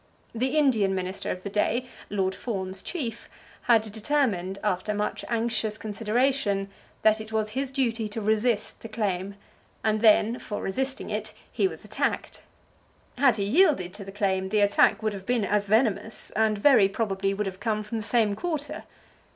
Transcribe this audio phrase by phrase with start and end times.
[0.33, 3.29] The Indian minister of the day, Lord Fawn's chief,
[3.65, 6.71] had determined, after much anxious consideration,
[7.03, 9.35] that it was his duty to resist the claim;
[9.83, 12.41] and then, for resisting it, he was attacked.
[13.19, 16.89] Had he yielded to the claim, the attack would have been as venomous, and very
[16.89, 18.85] probably would have come from the same quarter.